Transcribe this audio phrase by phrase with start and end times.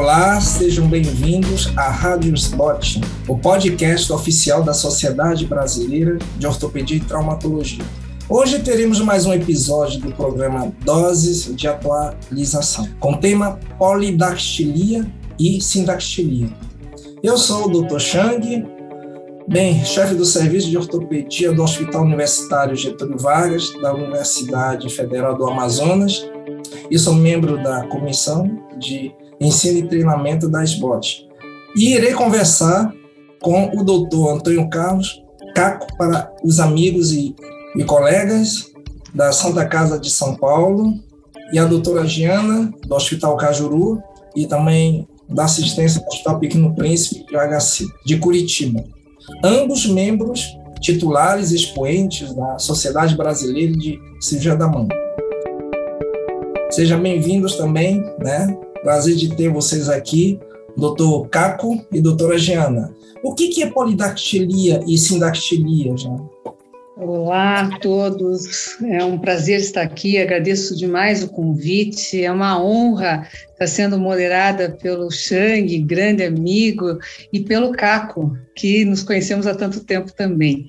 [0.00, 7.00] Olá, sejam bem-vindos à Rádio Spot, o podcast oficial da Sociedade Brasileira de Ortopedia e
[7.00, 7.84] Traumatologia.
[8.26, 15.06] Hoje teremos mais um episódio do programa Doses de Atualização, com tema polidactilia
[15.38, 16.48] e sindactilia.
[17.22, 17.98] Eu sou o Dr.
[17.98, 18.66] Chang,
[19.46, 25.46] bem, chefe do Serviço de Ortopedia do Hospital Universitário Getúlio Vargas, da Universidade Federal do
[25.46, 26.26] Amazonas,
[26.90, 31.26] e sou membro da Comissão de Ensino e Treinamento da SBOT.
[31.76, 32.92] E irei conversar
[33.40, 35.22] com o doutor Antônio Carlos
[35.54, 37.34] Caco para os amigos e,
[37.76, 38.70] e colegas
[39.14, 40.94] da Santa Casa de São Paulo
[41.52, 44.00] e a doutora Giana, do Hospital Cajuru,
[44.36, 48.84] e também da assistência do Hospital Pequeno Príncipe de HC, de Curitiba.
[49.44, 54.88] Ambos membros titulares expoentes da Sociedade Brasileira de Cirurgia da Mão.
[56.70, 58.56] Sejam bem-vindos também, né?
[58.82, 60.40] Prazer de ter vocês aqui,
[60.74, 62.94] doutor Caco e doutora Giana.
[63.22, 66.28] O que, que é polidactilia e sindactilia, Giana?
[66.96, 73.26] Olá a todos, é um prazer estar aqui, agradeço demais o convite, é uma honra
[73.52, 76.98] estar sendo moderada pelo Xang, grande amigo,
[77.32, 80.68] e pelo Caco, que nos conhecemos há tanto tempo também.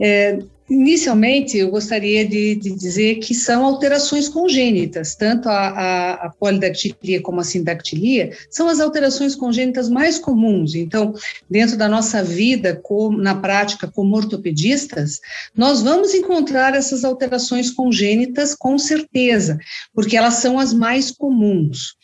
[0.00, 6.30] É, Inicialmente, eu gostaria de, de, dizer que são alterações congênitas, tanto a, a, a,
[6.30, 10.74] polidactilia como a sindactilia são as alterações congênitas mais comuns.
[10.74, 11.12] Então,
[11.50, 12.80] dentro da nossa vida,
[13.18, 15.20] na prática, como ortopedistas,
[15.54, 19.58] nós vamos encontrar essas alterações congênitas com certeza,
[19.92, 21.94] porque elas são as mais comuns.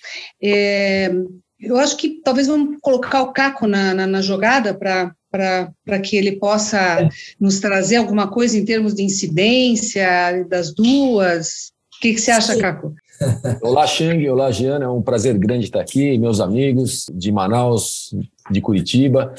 [0.43, 1.11] É,
[1.59, 6.17] eu acho que talvez vamos colocar o Caco na, na, na jogada para para que
[6.17, 11.73] ele possa nos trazer alguma coisa em termos de incidência das duas?
[11.97, 12.95] O que, que você acha, Caco?
[13.63, 14.29] Olá, Xang.
[14.29, 14.87] Olá, Giana.
[14.87, 18.15] É um prazer grande estar aqui, meus amigos de Manaus,
[18.51, 19.35] de Curitiba.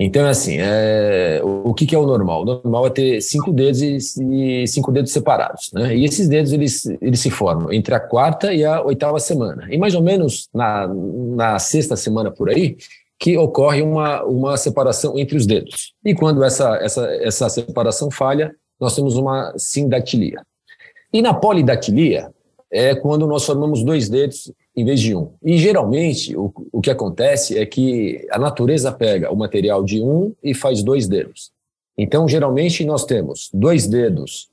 [0.00, 2.42] Então, é assim, é, o, que, que, é o normal?
[2.42, 3.98] O normal é ter cinco dedos e,
[4.62, 5.96] e, cinco dedos separados, né?
[5.96, 9.66] E esses dedos, eles, eles se formam entre a quarta e a oitava semana.
[9.68, 12.76] E mais ou menos na, na sexta semana por aí,
[13.18, 15.94] que ocorre uma, uma separação entre os dedos.
[16.04, 20.40] E quando essa, essa, essa separação falha, nós temos uma sindactilia.
[21.12, 22.32] E na polidactilia
[22.70, 25.32] é quando nós formamos dois dedos em vez de um.
[25.42, 30.34] E geralmente o, o que acontece é que a natureza pega o material de um
[30.42, 31.50] e faz dois dedos.
[31.96, 34.48] Então, geralmente nós temos dois dedos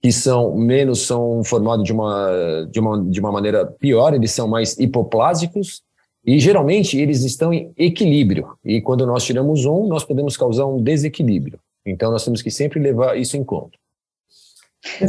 [0.00, 4.46] que são menos são formados de uma, de uma, de uma maneira pior, eles são
[4.46, 5.82] mais hipoplásicos,
[6.28, 8.48] e geralmente eles estão em equilíbrio.
[8.62, 11.58] E quando nós tiramos um, nós podemos causar um desequilíbrio.
[11.86, 13.78] Então nós temos que sempre levar isso em conta.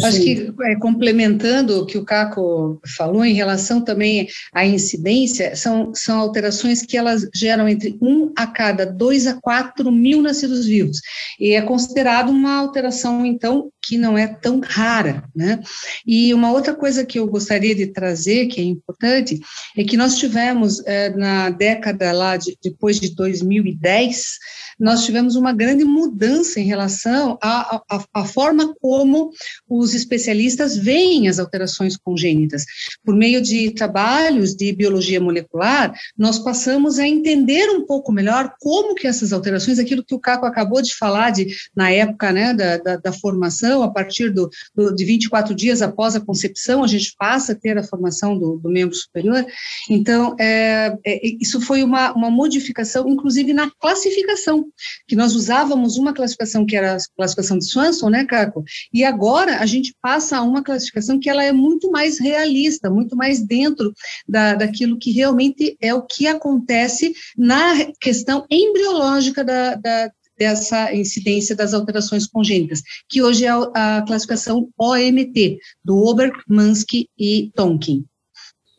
[0.02, 5.94] Acho que é, complementando o que o Caco falou em relação também à incidência, são,
[5.94, 11.02] são alterações que elas geram entre um a cada dois a quatro mil nascidos vivos.
[11.38, 15.60] E é considerado uma alteração, então, que não é tão rara, né?
[16.06, 19.40] E uma outra coisa que eu gostaria de trazer, que é importante,
[19.76, 24.38] é que nós tivemos, é, na década lá, de, depois de 2010,
[24.80, 29.32] nós tivemos uma grande mudança em relação à, forma como
[29.68, 32.66] os especialistas veem as alterações congênitas.
[33.04, 38.94] Por meio de trabalhos de biologia molecular, nós passamos a entender um pouco melhor como
[38.94, 42.78] que essas alterações, aquilo que o Caco acabou de falar de, na época né, da,
[42.78, 47.14] da, da formação, a partir do, do, de 24 dias após a concepção, a gente
[47.18, 49.46] passa a ter a formação do, do membro superior.
[49.90, 54.66] Então, é, é, isso foi uma, uma modificação, inclusive na classificação,
[55.08, 58.64] que nós usávamos uma classificação que era a classificação de Swanson, né, Caco?
[58.94, 63.16] E agora a gente passa a uma classificação que ela é muito mais realista, muito
[63.16, 63.94] mais dentro
[64.28, 71.56] da, daquilo que realmente é o que acontece na questão embriológica da, da dessa incidência
[71.56, 78.06] das alterações congênitas, que hoje é a classificação OMT, do Ober, Mansky e Tonkin.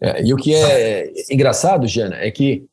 [0.02, 2.64] É, e o que é engraçado, Jana, é que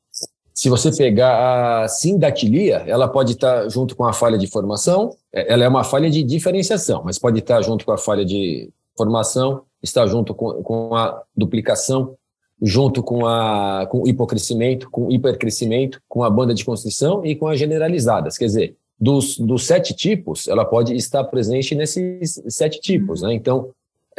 [0.53, 5.53] se você pegar a sindactilia, ela pode estar junto com a falha de formação, é,
[5.53, 9.63] ela é uma falha de diferenciação, mas pode estar junto com a falha de formação,
[9.83, 12.15] está junto com, com a duplicação,
[12.61, 17.35] junto com, a, com o hipocrescimento, com o hipercrescimento, com a banda de constrição e
[17.35, 18.37] com as generalizadas.
[18.37, 23.21] Quer dizer, dos, dos sete tipos, ela pode estar presente nesses sete tipos.
[23.21, 23.33] Né?
[23.33, 23.69] Então,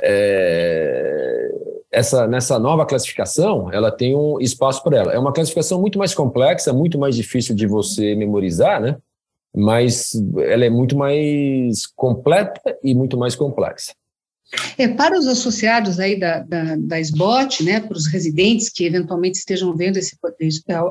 [0.00, 1.50] é,
[1.90, 5.12] essa, nessa nova classificação, ela tem um espaço para ela.
[5.12, 8.96] É uma classificação muito mais complexa, muito mais difícil de você memorizar, né?
[9.56, 13.94] Mas ela é muito mais completa e muito mais complexa.
[14.78, 19.38] É, para os associados aí da, da, da SBOT, né, para os residentes que eventualmente
[19.38, 20.16] estejam vendo esse,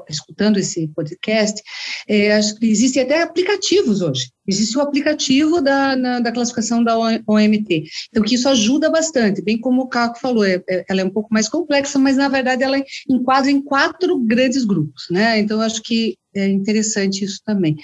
[0.07, 1.62] escutando esse podcast,
[2.07, 4.30] é, existem até aplicativos hoje.
[4.48, 7.83] Existe o aplicativo da, na, da classificação da OMT.
[8.09, 11.09] Então, que isso ajuda bastante, bem como o Caco falou, é, é, ela é um
[11.09, 15.39] pouco mais complexa, mas na verdade ela enquadra em quatro grandes grupos, né?
[15.39, 17.75] Então, acho que é interessante isso também.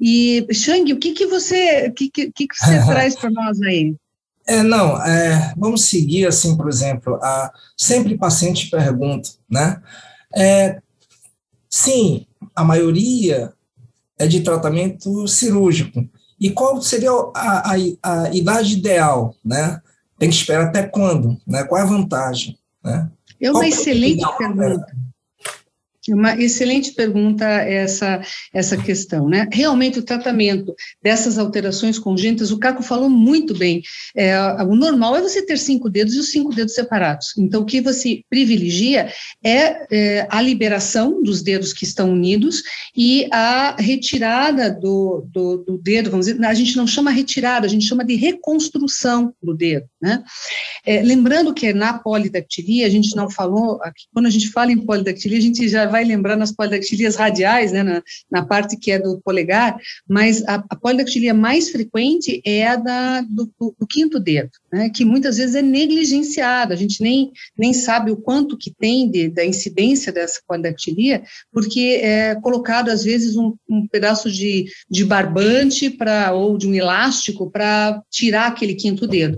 [0.00, 3.94] E, Shang, o que, que você, que, que, que você traz para nós aí?
[4.46, 9.80] É, não, é, vamos seguir assim, por exemplo, a, sempre paciente pergunta, né?
[10.34, 10.80] É,
[11.68, 13.52] sim, a maioria
[14.18, 16.08] é de tratamento cirúrgico.
[16.38, 19.80] E qual seria a, a, a idade ideal, né?
[20.18, 21.64] Tem que esperar até quando, né?
[21.64, 23.10] Qual é a vantagem, né?
[23.40, 24.86] É uma qual excelente pergunta.
[26.08, 28.22] Uma excelente pergunta essa,
[28.54, 29.46] essa questão, né?
[29.52, 33.82] Realmente o tratamento dessas alterações congênitas, o Caco falou muito bem.
[34.16, 37.36] É, o normal é você ter cinco dedos e os cinco dedos separados.
[37.36, 39.12] Então, o que você privilegia
[39.44, 42.62] é, é a liberação dos dedos que estão unidos
[42.96, 47.70] e a retirada do, do, do, dedo, vamos dizer, a gente não chama retirada, a
[47.70, 50.22] gente chama de reconstrução do dedo, né?
[50.86, 54.78] É, lembrando que na polidactilia, a gente não falou, aqui, quando a gente fala em
[54.78, 58.98] polidactilia, a gente já vai lembrar nas polidactilias radiais, né, na, na parte que é
[58.98, 59.76] do polegar,
[60.08, 65.04] mas a, a polidactilia mais frequente é a da, do, do quinto dedo, né, que
[65.04, 69.44] muitas vezes é negligenciada, a gente nem, nem sabe o quanto que tem de, da
[69.44, 71.22] incidência dessa polidactilia,
[71.52, 76.74] porque é colocado às vezes um, um pedaço de, de barbante para ou de um
[76.74, 79.36] elástico para tirar aquele quinto dedo.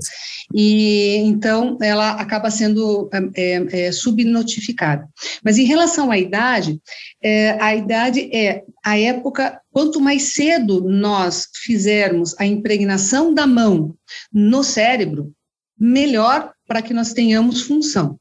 [0.55, 5.09] E então ela acaba sendo é, é, é subnotificada.
[5.45, 6.81] Mas em relação à idade, idade,
[7.23, 13.95] é, a idade é a época, quanto mais cedo nós fizermos a impregnação da mão
[14.33, 15.33] no cérebro,
[15.79, 18.19] melhor para que nós tenhamos função.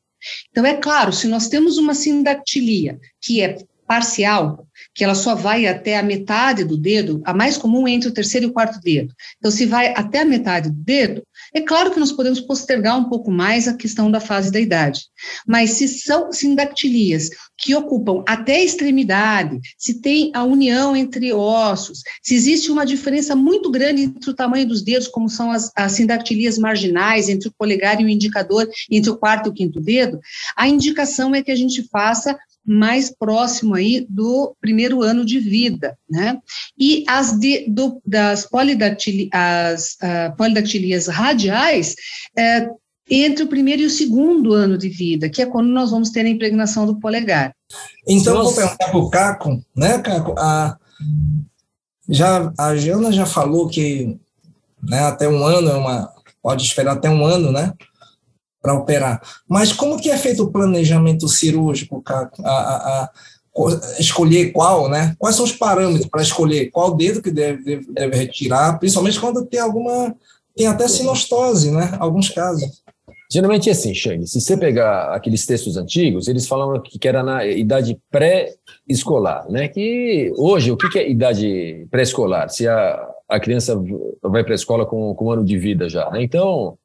[0.52, 3.58] Então, é claro, se nós temos uma sindactilia que é
[3.88, 8.08] parcial, que ela só vai até a metade do dedo, a mais comum é entre
[8.08, 9.14] o terceiro e o quarto dedo.
[9.38, 13.10] Então, se vai até a metade do dedo, é claro que nós podemos postergar um
[13.10, 15.02] pouco mais a questão da fase da idade.
[15.46, 22.02] Mas se são sindactilias que ocupam até a extremidade, se tem a união entre ossos,
[22.24, 25.92] se existe uma diferença muito grande entre o tamanho dos dedos, como são as, as
[25.92, 30.20] sindactilias marginais, entre o polegar e o indicador, entre o quarto e o quinto dedo,
[30.56, 35.98] a indicação é que a gente faça mais próximo aí do primeiro ano de vida,
[36.10, 36.38] né?
[36.78, 41.96] E as de, do, das polidactili, as, uh, polidactilias radiais
[42.38, 42.68] é,
[43.10, 46.26] entre o primeiro e o segundo ano de vida, que é quando nós vamos ter
[46.26, 47.54] a impregnação do polegar.
[48.08, 50.36] Então, eu vou perguntar para o Caco, né, Caco?
[50.38, 50.78] A,
[52.08, 54.18] já, a Jana já falou que
[54.82, 56.14] né, até um ano é uma.
[56.42, 57.74] Pode esperar até um ano, né?
[58.62, 59.22] Para operar.
[59.48, 62.04] Mas como que é feito o planejamento cirúrgico?
[62.06, 63.10] A, a, a,
[64.00, 65.16] escolher qual, né?
[65.20, 69.46] Quais são os parâmetros para escolher qual dedo que deve, deve, deve, retirar, principalmente quando
[69.46, 70.16] tem alguma,
[70.56, 71.98] tem até sinostose, né?
[72.00, 72.82] Alguns casos.
[73.32, 77.46] Geralmente é assim, Shang, se você pegar aqueles textos antigos, eles falam que era na
[77.46, 79.70] idade pré-escolar, né?
[79.70, 82.50] Que hoje, o que é idade pré-escolar?
[82.50, 83.82] Se a, a criança
[84.22, 86.22] vai para a escola com, com um ano de vida já, né?
[86.22, 86.78] Então,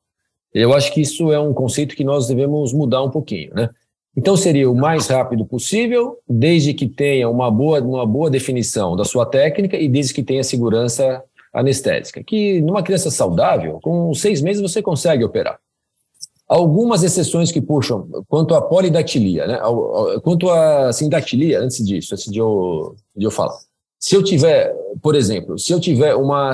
[0.62, 3.68] eu acho que isso é um conceito que nós devemos mudar um pouquinho, né?
[4.16, 9.04] Então seria o mais rápido possível, desde que tenha uma boa, uma boa definição da
[9.04, 11.22] sua técnica e desde que tenha segurança
[11.52, 12.24] anestésica.
[12.24, 15.58] Que numa criança saudável, com seis meses você consegue operar.
[16.48, 19.60] Algumas exceções que puxam quanto à polidactilia, né?
[20.22, 23.58] Quanto à sindactilia, antes disso, antes de eu, de eu falar.
[23.98, 26.52] Se eu tiver, por exemplo, se eu tiver uma,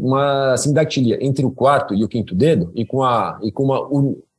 [0.00, 3.88] uma sindactilia entre o quarto e o quinto dedo, e com, a, e com uma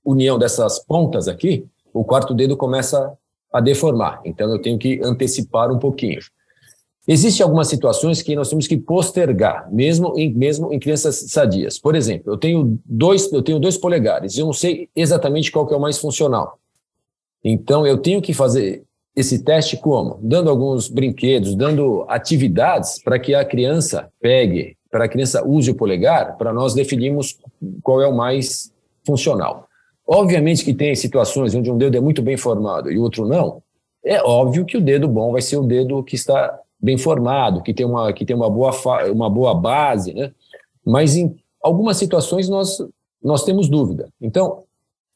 [0.04, 3.14] união dessas pontas aqui, o quarto dedo começa
[3.52, 4.22] a deformar.
[4.26, 6.20] Então, eu tenho que antecipar um pouquinho.
[7.08, 11.78] Existem algumas situações que nós temos que postergar, mesmo em, mesmo em crianças sadias.
[11.78, 15.74] Por exemplo, eu tenho dois, eu tenho dois polegares, eu não sei exatamente qual que
[15.74, 16.58] é o mais funcional.
[17.44, 18.84] Então, eu tenho que fazer
[19.16, 20.20] esse teste como?
[20.22, 25.76] Dando alguns brinquedos, dando atividades para que a criança pegue, para a criança use o
[25.76, 27.38] polegar, para nós definirmos
[27.82, 28.72] qual é o mais
[29.06, 29.68] funcional.
[30.08, 33.62] Obviamente que tem situações onde um dedo é muito bem formado e o outro não.
[34.04, 37.74] É óbvio que o dedo bom vai ser o dedo que está bem formado, que
[37.74, 38.72] tem uma, que tem uma, boa,
[39.12, 40.32] uma boa base, né?
[40.86, 42.78] Mas em algumas situações nós,
[43.24, 44.10] nós temos dúvida.
[44.22, 44.64] Então,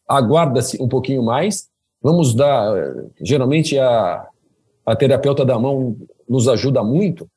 [0.07, 1.69] aguarda-se um pouquinho mais,
[2.01, 2.73] Vamos dar.
[3.21, 4.27] Geralmente a,
[4.85, 5.95] a terapeuta da mão
[6.27, 7.27] nos ajuda muito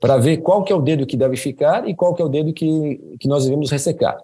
[0.00, 2.28] para ver qual que é o dedo que deve ficar e qual que é o
[2.28, 4.18] dedo que, que nós devemos ressecar.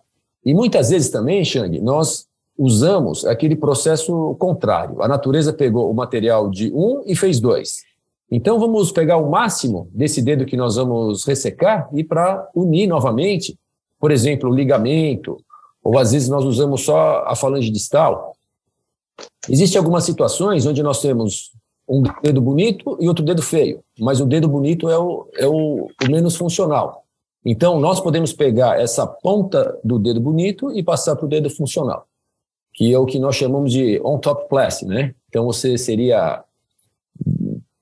[0.45, 2.27] E muitas vezes também, Xang, nós
[2.59, 5.01] usamos aquele processo contrário.
[5.01, 7.83] A natureza pegou o material de um e fez dois.
[8.31, 13.57] Então vamos pegar o máximo desse dedo que nós vamos ressecar e para unir novamente,
[13.99, 15.39] por exemplo, o ligamento,
[15.83, 18.35] ou às vezes nós usamos só a falange distal.
[19.49, 21.53] Existem algumas situações onde nós temos
[21.89, 25.87] um dedo bonito e outro dedo feio, mas o dedo bonito é o, é o,
[25.87, 27.05] o menos funcional.
[27.45, 32.07] Então, nós podemos pegar essa ponta do dedo bonito e passar para o dedo funcional,
[32.75, 35.15] que é o que nós chamamos de on-top class, né?
[35.29, 36.45] Então, você seria,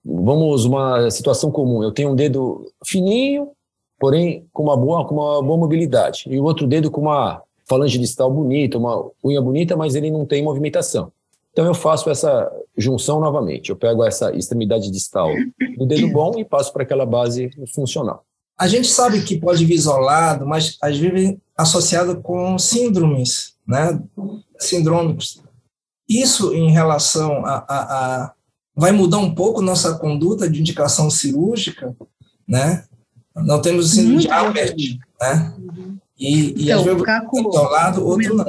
[0.05, 3.51] vamos, uma situação comum, eu tenho um dedo fininho,
[3.99, 7.99] porém com uma boa, com uma boa mobilidade, e o outro dedo com uma falange
[7.99, 11.11] distal bonita, uma unha bonita, mas ele não tem movimentação.
[11.57, 13.71] Então eu faço essa junção novamente.
[13.71, 15.31] Eu pego essa extremidade distal
[15.79, 18.27] do dedo bom e passo para aquela base funcional.
[18.61, 23.99] A gente sabe que pode vir isolado, mas às vezes associado com síndromes, né?
[24.59, 25.43] Sindrômicos.
[26.07, 28.33] Isso em relação a, a, a
[28.77, 31.97] vai mudar um pouco nossa conduta de indicação cirúrgica,
[32.47, 32.85] né?
[33.35, 34.77] Não temos síndrome de Albert,
[35.19, 35.55] né?
[36.19, 38.45] E, e então, às vezes Caco, um lado, outro não.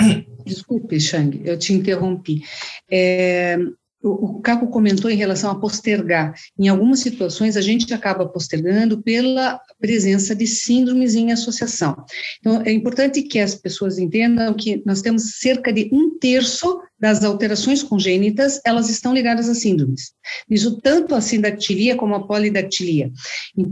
[0.50, 2.42] Desculpe, Chang, eu te interrompi.
[2.90, 3.56] É,
[4.02, 6.34] o Caco comentou em relação a postergar.
[6.58, 12.04] Em algumas situações, a gente acaba postergando pela presença de síndromes em associação.
[12.40, 17.24] Então, é importante que as pessoas entendam que nós temos cerca de um terço das
[17.24, 20.12] alterações congênitas, elas estão ligadas a síndromes.
[20.48, 23.10] Isso tanto a sindactilia como a polidactilia.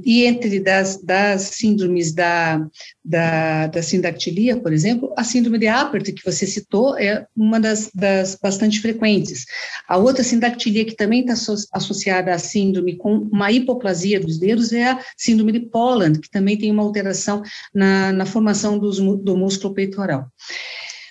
[0.05, 2.67] E entre das, das síndromes da,
[3.05, 7.91] da, da sindactilia, por exemplo, a síndrome de Apert, que você citou, é uma das,
[7.95, 9.45] das bastante frequentes.
[9.87, 11.35] A outra sindactilia que também está
[11.73, 16.57] associada à síndrome com uma hipoplasia dos dedos é a síndrome de Poland, que também
[16.57, 17.43] tem uma alteração
[17.75, 20.27] na, na formação dos, do músculo peitoral.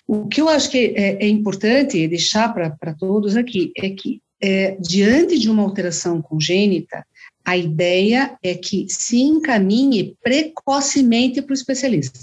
[0.08, 4.78] O que eu acho que é, é importante deixar para todos aqui é que, é,
[4.80, 7.06] diante de uma alteração congênita,
[7.44, 12.20] a ideia é que se encaminhe precocemente para o especialista.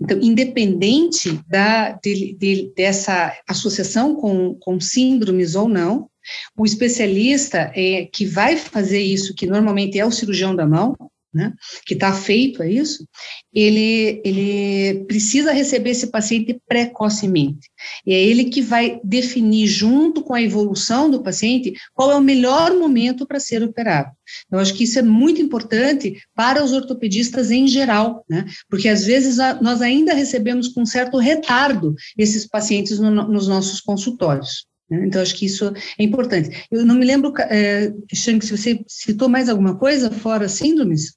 [0.00, 6.08] Então, independente da, de, de, dessa associação com, com síndromes ou não,
[6.56, 10.96] o especialista é, que vai fazer isso, que normalmente é o cirurgião da mão,
[11.32, 11.54] né,
[11.86, 13.06] que está feito a isso,
[13.52, 17.70] ele, ele precisa receber esse paciente precocemente.
[18.06, 22.20] E é ele que vai definir, junto com a evolução do paciente, qual é o
[22.20, 24.10] melhor momento para ser operado.
[24.50, 29.04] Eu acho que isso é muito importante para os ortopedistas em geral, né, porque às
[29.04, 34.66] vezes a, nós ainda recebemos com certo retardo esses pacientes no, nos nossos consultórios.
[34.92, 35.06] Né?
[35.06, 36.66] Então, acho que isso é importante.
[36.70, 41.14] Eu não me lembro, é, Shang, se você citou mais alguma coisa fora síndromes?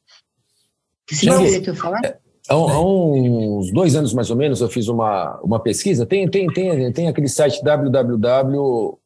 [1.09, 1.29] Você
[1.69, 2.05] eu falasse?
[2.07, 2.17] É,
[2.49, 6.05] há, uns dois anos, mais ou menos, eu fiz uma, uma pesquisa.
[6.05, 8.97] Tem, tem, tem, tem aquele site www.omin.org,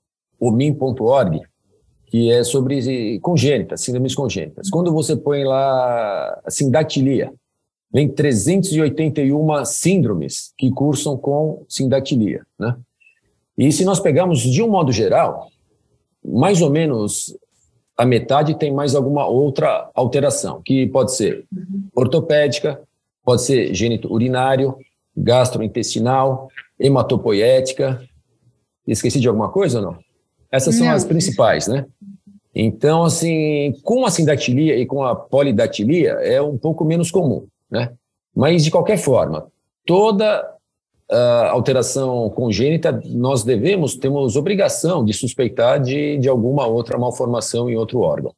[2.08, 4.70] que é sobre congênitas, síndromes congênitas.
[4.70, 7.34] Quando você põe lá sindactilia,
[7.91, 12.77] vem 381 síndromes que cursam com sindactilia, né?
[13.58, 15.50] E se nós pegarmos de um modo geral,
[16.24, 17.36] mais ou menos
[18.00, 21.44] a metade tem mais alguma outra alteração, que pode ser
[21.94, 22.82] ortopédica,
[23.25, 24.77] pode ser gênito urinário,
[25.18, 26.48] gastrointestinal,
[26.79, 28.01] hematopoética.
[28.88, 29.98] Esqueci de alguma coisa ou não?
[30.50, 30.94] Essas são não.
[30.94, 31.86] as principais, né?
[32.56, 37.91] Então, assim, com a sindactilia e com a polidactilia é um pouco menos comum, né?
[38.34, 39.48] Mas, de qualquer forma,
[39.86, 40.50] toda
[41.12, 47.75] uh, alteração congênita, nós devemos, temos obrigação de suspeitar de, de alguma outra malformação em
[47.75, 48.34] outro órgão.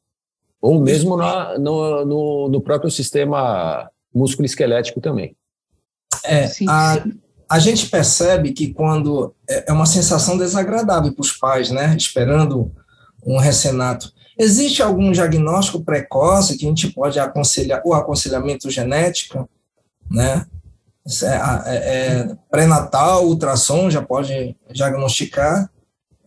[0.60, 5.36] Ou mesmo na, no, no, no próprio sistema músculo-esquelético também.
[6.24, 7.04] É, a,
[7.48, 12.70] a gente percebe que quando é, é uma sensação desagradável para os pais, né, esperando
[13.26, 14.12] um recenato.
[14.38, 19.48] Existe algum diagnóstico precoce que a gente pode aconselhar, o aconselhamento genético,
[20.10, 20.46] né,
[21.22, 21.26] é,
[21.66, 25.70] é, é pré-natal, ultrassom já pode diagnosticar,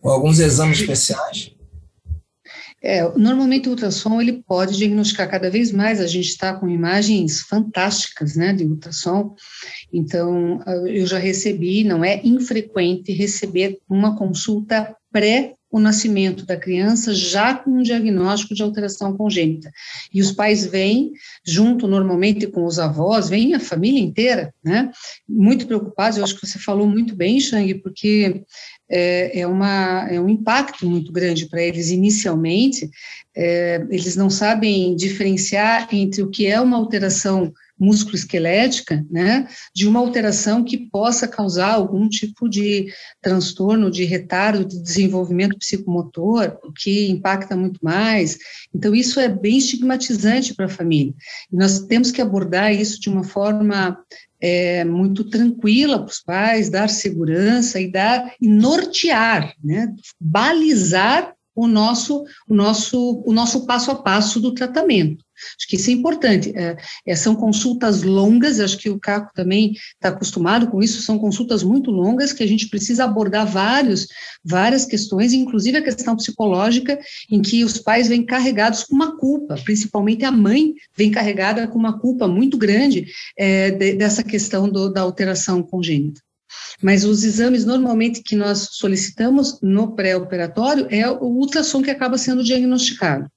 [0.02, 1.56] ou alguns exames especiais?
[2.82, 6.00] É, normalmente o ultrassom ele pode diagnosticar cada vez mais.
[6.00, 9.34] A gente está com imagens fantásticas, né, de ultrassom.
[9.92, 17.14] Então eu já recebi, não é infrequente receber uma consulta pré o nascimento da criança
[17.14, 19.70] já com um diagnóstico de alteração congênita.
[20.12, 21.12] E os pais vêm,
[21.44, 24.90] junto normalmente com os avós, vem a família inteira, né?
[25.28, 26.16] Muito preocupados.
[26.16, 28.42] Eu acho que você falou muito bem, Shang, porque
[28.88, 32.88] é, é, uma, é um impacto muito grande para eles inicialmente.
[33.36, 40.00] É, eles não sabem diferenciar entre o que é uma alteração musculoesquelética, né, de uma
[40.00, 47.08] alteração que possa causar algum tipo de transtorno, de retardo de desenvolvimento psicomotor, o que
[47.08, 48.38] impacta muito mais.
[48.74, 51.14] Então, isso é bem estigmatizante para a família.
[51.52, 53.98] E nós temos que abordar isso de uma forma
[54.40, 61.66] é, muito tranquila para os pais, dar segurança e dar e nortear, né, balizar o
[61.66, 65.25] nosso, o nosso, o nosso passo a passo do tratamento.
[65.58, 66.52] Acho que isso é importante.
[66.56, 66.76] É,
[67.06, 71.62] é, são consultas longas, acho que o Caco também está acostumado com isso, são consultas
[71.62, 74.06] muito longas que a gente precisa abordar vários,
[74.44, 76.98] várias questões, inclusive a questão psicológica,
[77.30, 81.78] em que os pais vêm carregados com uma culpa, principalmente a mãe vem carregada com
[81.78, 86.20] uma culpa muito grande é, de, dessa questão do, da alteração congênita.
[86.82, 92.44] Mas os exames normalmente que nós solicitamos no pré-operatório é o ultrassom que acaba sendo
[92.44, 93.28] diagnosticado.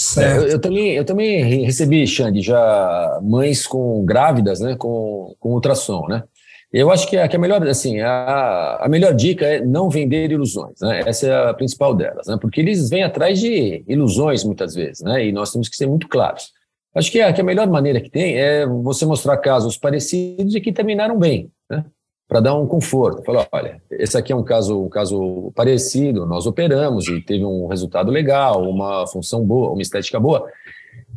[0.00, 0.44] Certo.
[0.44, 6.06] Eu, eu, também, eu também recebi, Xande, já mães com grávidas, né, com, com ultrassom,
[6.08, 6.24] né?
[6.72, 10.30] Eu acho que a, que a melhor, assim, a, a melhor dica é não vender
[10.30, 11.02] ilusões, né?
[11.04, 12.38] Essa é a principal delas, né?
[12.40, 15.26] Porque eles vêm atrás de ilusões muitas vezes, né?
[15.26, 16.52] E nós temos que ser muito claros.
[16.94, 20.60] Acho que a, que a melhor maneira que tem é você mostrar casos parecidos e
[20.60, 21.84] que terminaram bem, né?
[22.30, 23.24] Para dar um conforto.
[23.24, 27.66] Falar, olha, esse aqui é um caso, um caso parecido, nós operamos e teve um
[27.66, 30.48] resultado legal, uma função boa, uma estética boa.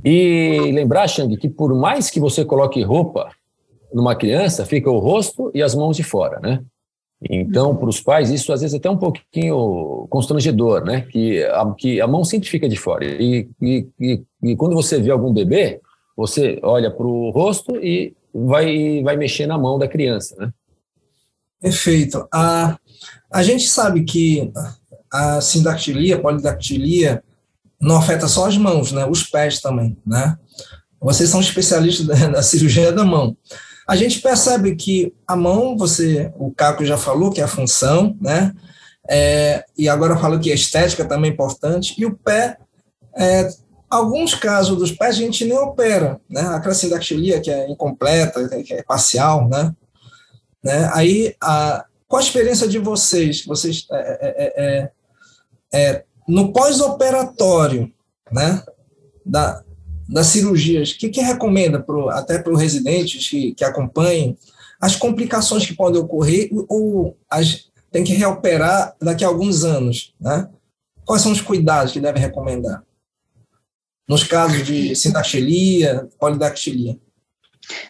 [0.04, 3.30] E lembrar, Xang, que por mais que você coloque roupa
[3.94, 6.64] numa criança, fica o rosto e as mãos de fora, né?
[7.30, 11.02] Então, para os pais, isso às vezes é até um pouquinho constrangedor, né?
[11.02, 13.06] Que a, que a mão sempre fica de fora.
[13.06, 15.80] E, e, e, e quando você vê algum bebê,
[16.18, 20.52] você olha para o rosto e vai, vai mexer na mão da criança, né?
[21.64, 22.28] Perfeito.
[22.30, 22.78] A,
[23.32, 24.52] a gente sabe que
[25.10, 27.24] a sindactilia, a polidactilia,
[27.80, 29.06] não afeta só as mãos, né?
[29.06, 30.38] Os pés também, né?
[31.00, 33.38] Vocês são especialistas da, da cirurgia da mão.
[33.88, 38.18] A gente percebe que a mão, você, o Caco já falou que é a função,
[38.20, 38.54] né?
[39.10, 41.96] É, e agora falou que a estética também é importante.
[41.98, 42.58] E o pé,
[43.16, 43.50] é,
[43.90, 46.42] alguns casos dos pés a gente nem opera, né?
[46.42, 49.74] Aquela sindactilia que é incompleta, que é parcial, né?
[50.64, 50.90] Né?
[50.94, 53.46] Aí, a, qual a experiência de vocês?
[53.46, 54.92] Vocês é, é, é,
[55.74, 57.92] é no pós-operatório,
[58.32, 58.64] né,
[59.26, 59.64] da,
[60.08, 64.38] das cirurgias, o que, que recomenda pro, até para os residentes que, que acompanhem
[64.80, 70.50] as complicações que podem ocorrer ou as, tem que reoperar daqui a alguns anos, né?
[71.06, 72.84] Quais são os cuidados que deve recomendar?
[74.08, 76.98] Nos casos de sindaxilia, polidactilia.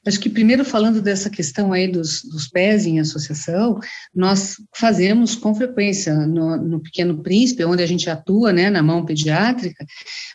[0.05, 3.79] Acho que primeiro falando dessa questão aí dos, dos pés em associação,
[4.13, 9.05] nós fazemos com frequência no, no, Pequeno Príncipe, onde a gente atua, né, na mão
[9.05, 9.85] pediátrica,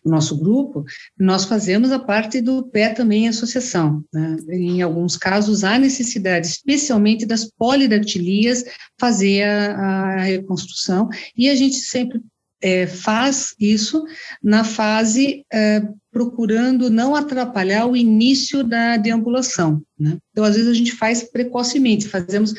[0.05, 0.85] o nosso grupo,
[1.19, 4.05] nós fazemos a parte do pé também em associação.
[4.13, 4.37] Né?
[4.51, 8.65] Em alguns casos há necessidade, especialmente das polidactilias,
[8.99, 12.21] fazer a, a reconstrução, e a gente sempre
[12.61, 14.05] é, faz isso
[14.43, 19.83] na fase é, procurando não atrapalhar o início da deambulação.
[19.99, 20.19] Né?
[20.33, 22.55] Então, às vezes, a gente faz precocemente, fazemos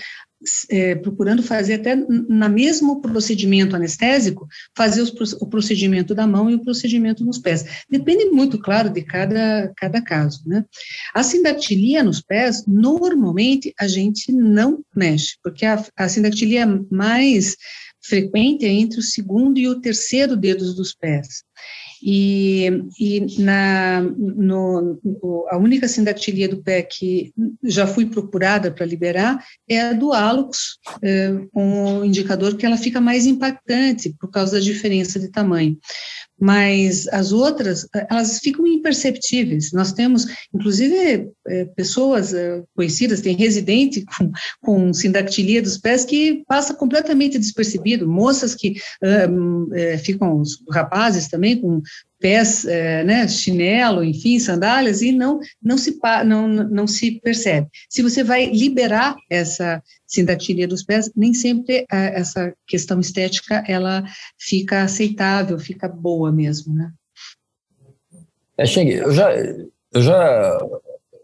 [0.70, 6.56] é, procurando fazer até na mesmo procedimento anestésico, fazer os, o procedimento da mão e
[6.56, 7.84] o procedimento nos pés.
[7.90, 10.42] Depende muito, claro, de cada, cada caso.
[10.46, 10.64] Né?
[11.14, 17.56] A sindactilia nos pés, normalmente, a gente não mexe, porque a, a sindactilia mais
[18.02, 21.44] frequente é entre o segundo e o terceiro dedos dos pés.
[22.02, 24.98] E, e na, no,
[25.50, 27.34] a única sindactilia do pé que
[27.64, 33.02] já fui procurada para liberar é a do hálux, é, um indicador que ela fica
[33.02, 35.78] mais impactante por causa da diferença de tamanho
[36.40, 39.72] mas as outras, elas ficam imperceptíveis.
[39.72, 46.44] Nós temos, inclusive, é, pessoas é, conhecidas, tem residente com, com sindactilia dos pés que
[46.48, 51.82] passa completamente despercebido, moças que é, ficam, rapazes também, com
[52.20, 57.68] pés, é, né, chinelo, enfim, sandálias, e não, não, se, não, não se percebe.
[57.90, 64.04] Se você vai liberar essa sindactilia dos pés, nem sempre é, essa questão estética, ela
[64.38, 66.92] fica aceitável, fica boa mesmo, né?
[68.58, 69.34] É, eu já,
[69.94, 70.60] eu já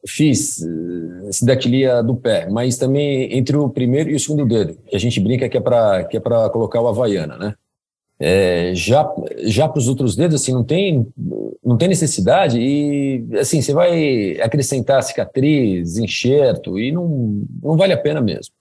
[0.08, 4.95] fiz eh, sindactilia do pé, mas também entre o primeiro e o segundo dedo, que
[4.95, 7.55] a gente brinca que é para é colocar o havaiana, né?
[8.17, 11.06] É, já já para os outros dedos assim não tem
[11.62, 17.97] não tem necessidade e assim você vai acrescentar cicatriz, enxerto e não não vale a
[17.97, 18.54] pena mesmo.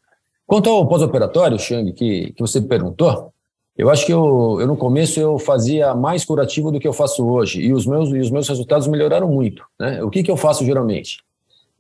[0.47, 3.33] Quanto ao pós-operatório, Xang, que que você perguntou,
[3.79, 7.25] eu acho que eu, eu no começo eu fazia mais curativo do que eu faço
[7.25, 9.65] hoje e os meus e os meus resultados melhoraram muito.
[9.79, 10.03] Né?
[10.03, 11.19] O que que eu faço geralmente?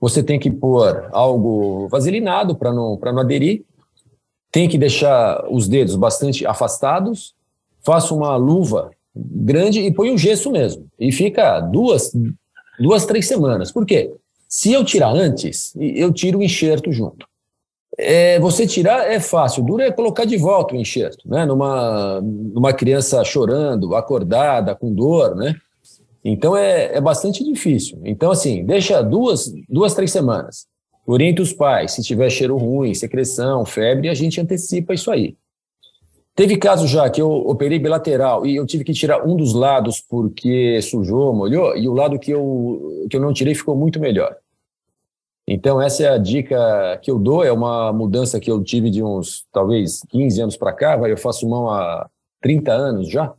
[0.04, 3.64] você tem que pôr algo vaselinado para não, não aderir,
[4.52, 7.34] tem que deixar os dedos bastante afastados,
[7.84, 10.86] faça uma luva grande e põe o gesso mesmo.
[10.98, 12.12] E fica duas,
[12.78, 13.70] duas, três semanas.
[13.70, 14.12] Por quê?
[14.48, 17.26] Se eu tirar antes, eu tiro o enxerto junto.
[17.96, 21.46] É, você tirar é fácil, duro é colocar de volta o enxerto, né?
[21.46, 25.54] Numa, numa criança chorando, acordada, com dor, né?
[26.24, 28.00] Então é, é bastante difícil.
[28.04, 30.66] Então, assim, deixa duas, duas, três semanas.
[31.06, 35.36] Orienta os pais, se tiver cheiro ruim, secreção, febre, a gente antecipa isso aí.
[36.34, 40.00] Teve caso já que eu operei bilateral e eu tive que tirar um dos lados
[40.00, 44.36] porque sujou, molhou, e o lado que eu, que eu não tirei ficou muito melhor.
[45.46, 49.02] Então, essa é a dica que eu dou, é uma mudança que eu tive de
[49.02, 52.08] uns, talvez, 15 anos para cá, vai, eu faço mão há
[52.40, 53.32] 30 anos já,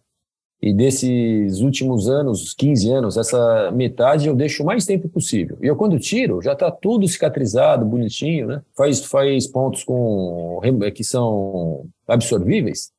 [0.65, 5.59] e desses últimos anos, 15 anos, essa metade eu deixo o mais tempo possível.
[5.61, 8.63] E eu, quando tiro, já está tudo cicatrizado, bonitinho, né?
[8.75, 10.59] Faz, faz pontos com
[10.95, 12.91] que são absorvíveis,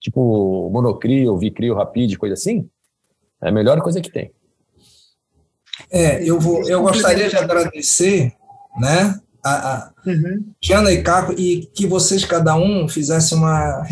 [0.00, 2.66] tipo monocrio, vicrio, rapide, coisa assim.
[3.42, 4.32] É a melhor coisa que tem.
[5.90, 8.32] É, eu, vou, eu gostaria de agradecer,
[8.80, 10.50] né, a, a uhum.
[10.62, 13.86] Diana e Caco, e que vocês, cada um, fizessem uma,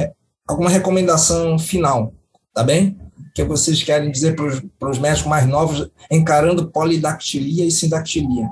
[0.48, 2.14] alguma recomendação final,
[2.54, 2.96] tá bem?
[3.34, 8.48] Que vocês querem dizer para os médicos mais novos, encarando polidactilia e sindactilia.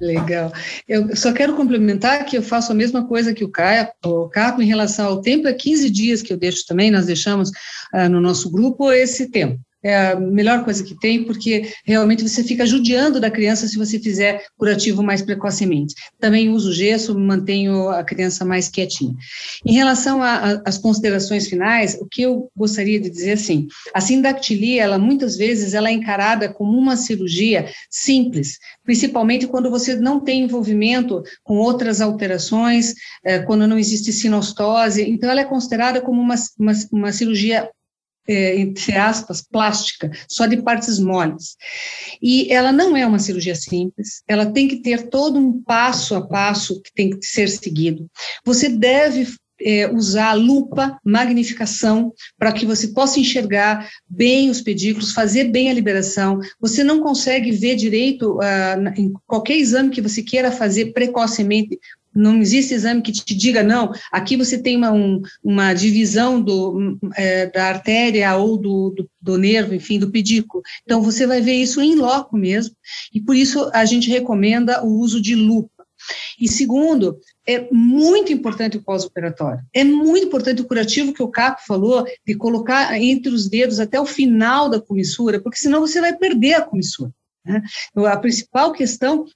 [0.00, 0.52] Legal.
[0.88, 4.60] Eu só quero complementar que eu faço a mesma coisa que o, Caio, o Caco
[4.60, 7.50] em relação ao tempo, é 15 dias que eu deixo também, nós deixamos
[7.94, 12.44] uh, no nosso grupo esse tempo é a melhor coisa que tem, porque realmente você
[12.44, 15.94] fica judiando da criança se você fizer curativo mais precocemente.
[16.20, 19.14] Também uso gesso, mantenho a criança mais quietinha.
[19.66, 24.98] Em relação às considerações finais, o que eu gostaria de dizer assim, a sindactilia, ela
[24.98, 31.22] muitas vezes ela é encarada como uma cirurgia simples, principalmente quando você não tem envolvimento
[31.42, 36.72] com outras alterações, é, quando não existe sinostose, então ela é considerada como uma, uma,
[36.92, 37.68] uma cirurgia
[38.26, 41.56] é, entre aspas, plástica, só de partes moles.
[42.20, 46.26] E ela não é uma cirurgia simples, ela tem que ter todo um passo a
[46.26, 48.08] passo que tem que ser seguido.
[48.44, 49.26] Você deve
[49.64, 55.74] é, usar lupa, magnificação, para que você possa enxergar bem os pedículos, fazer bem a
[55.74, 56.40] liberação.
[56.60, 61.78] Você não consegue ver direito uh, em qualquer exame que você queira fazer precocemente
[62.14, 66.98] não existe exame que te diga, não, aqui você tem uma, um, uma divisão do,
[67.16, 70.62] é, da artéria ou do, do, do, nervo, enfim, do pedículo.
[70.82, 72.74] Então, você vai ver isso em loco mesmo,
[73.14, 75.70] e por isso a gente recomenda o uso de lupa.
[76.40, 79.62] E segundo, é muito importante o pós-operatório.
[79.72, 84.00] É muito importante o curativo que o Capo falou, de colocar entre os dedos até
[84.00, 87.12] o final da comissura, porque senão você vai perder a comissura.
[87.44, 87.62] Né?
[87.96, 89.26] A principal questão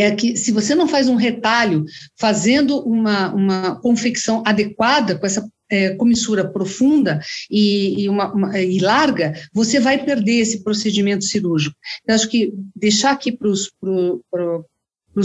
[0.00, 1.84] é que se você não faz um retalho
[2.18, 8.78] fazendo uma, uma confecção adequada com essa é, comissura profunda e, e, uma, uma, e,
[8.78, 11.76] larga, você vai perder esse procedimento cirúrgico.
[12.02, 14.22] Então, acho que deixar aqui para os pro,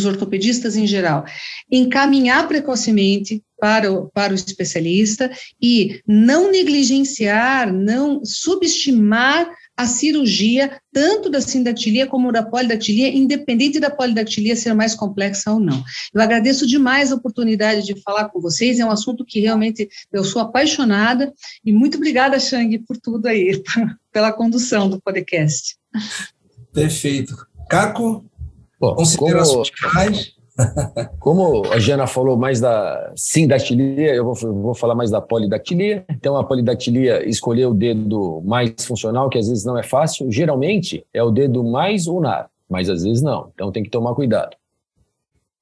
[0.05, 1.25] ortopedistas em geral,
[1.71, 11.29] encaminhar precocemente para o, para o especialista e não negligenciar, não subestimar a cirurgia, tanto
[11.29, 15.83] da sindactilia como da polidactilia, independente da polidactilia ser mais complexa ou não.
[16.11, 20.23] Eu agradeço demais a oportunidade de falar com vocês, é um assunto que realmente eu
[20.23, 21.31] sou apaixonada,
[21.63, 23.61] e muito obrigada, Xang, por tudo aí,
[24.11, 25.77] pela condução do podcast.
[26.73, 27.35] Perfeito.
[27.69, 28.25] Caco,
[28.79, 30.36] Bom, considerações finais?
[31.19, 36.05] Como a Jana falou mais da sindactilia, eu vou, vou falar mais da polidactilia.
[36.09, 41.05] Então, a polidactilia, escolher o dedo mais funcional, que às vezes não é fácil, geralmente
[41.13, 43.51] é o dedo mais unar, mas às vezes não.
[43.53, 44.55] Então, tem que tomar cuidado.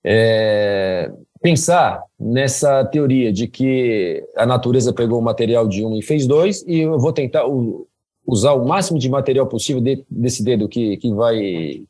[0.04, 6.28] É, pensar nessa teoria de que a natureza pegou o material de um e fez
[6.28, 7.88] dois, e eu vou tentar o,
[8.26, 11.38] usar o máximo de material possível de, desse dedo que, que, vai,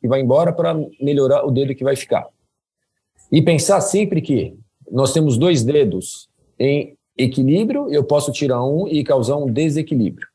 [0.00, 2.26] que vai embora para melhorar o dedo que vai ficar.
[3.30, 4.56] E pensar sempre que
[4.90, 10.26] nós temos dois dedos em equilíbrio, eu posso tirar um e causar um desequilíbrio.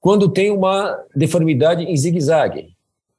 [0.00, 2.74] Quando tem uma deformidade em zigue-zague,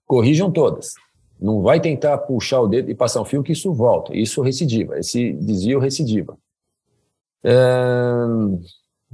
[0.05, 0.93] corrijam todas.
[1.39, 4.15] Não vai tentar puxar o dedo e passar um fio, que isso volta.
[4.15, 6.37] Isso recidiva, esse desvio recidiva.
[7.43, 7.53] É,